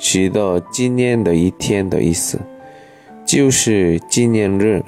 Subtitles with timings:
[0.00, 2.40] 值得纪念的一天的意思，
[3.26, 4.82] 就是纪念日。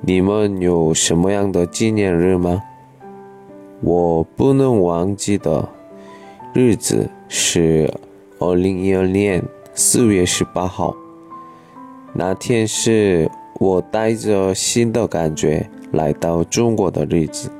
[0.00, 2.62] 你们有什么样的纪念日吗？
[3.82, 5.68] 我不能忘记的
[6.54, 7.92] 日子是
[8.38, 9.44] 二零一二年
[9.74, 10.96] 四月十八号，
[12.14, 13.30] 那天是
[13.60, 17.50] 我带着新的感觉来到中国的日子。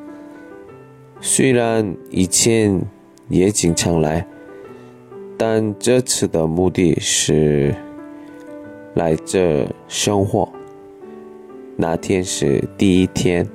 [1.21, 2.81] 虽然以前
[3.29, 4.27] 也经常来，
[5.37, 7.75] 但这次的目的是
[8.95, 10.49] 来这生活。
[11.77, 13.47] 那天是第一天。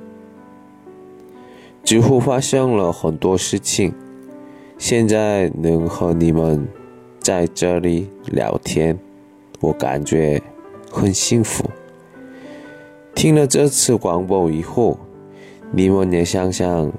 [1.82, 3.92] 几乎发生了很多事情，
[4.78, 6.68] 现在能和你们
[7.18, 8.96] 在这里聊天，
[9.60, 10.40] 我感觉
[10.88, 11.68] 很幸福。
[13.16, 14.96] 听了这次广播以后，
[15.72, 16.92] 你们也想想，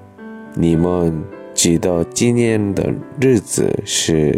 [0.53, 1.23] 你们
[1.55, 4.37] 值得纪念的日子是